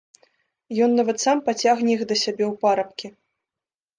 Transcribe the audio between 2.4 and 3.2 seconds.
ў парабкі.